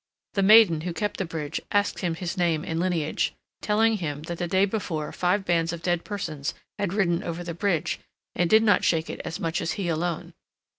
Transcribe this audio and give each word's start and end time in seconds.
The 0.33 0.41
maiden 0.41 0.81
who 0.81 0.93
kept 0.95 1.17
the 1.17 1.25
bridge 1.25 1.61
asked 1.71 1.99
him 1.99 2.15
his 2.15 2.35
name 2.35 2.63
and 2.65 2.79
lineage, 2.79 3.35
telling 3.61 3.97
him 3.97 4.23
that 4.23 4.39
the 4.39 4.47
day 4.47 4.65
before 4.65 5.11
five 5.11 5.45
bands 5.45 5.71
of 5.71 5.83
dead 5.83 6.03
persons 6.03 6.55
had 6.79 6.91
ridden 6.93 7.21
over 7.21 7.43
the 7.43 7.53
bridge, 7.53 7.99
and 8.33 8.49
did 8.49 8.63
not 8.63 8.83
shake 8.83 9.11
it 9.11 9.19
as 9.23 9.39
much 9.39 9.61
as 9.61 9.73
he 9.73 9.89
alone. 9.89 10.33